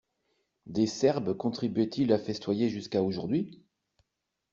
[0.65, 3.61] Des serbes contribuaient-ils à festoyer jusqu'à aujourd'hui?